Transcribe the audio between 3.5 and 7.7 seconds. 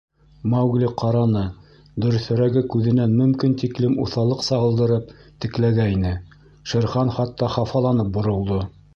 тиклем уҫаллыҡ сағылдырып текләгәйне, Шер Хан хатта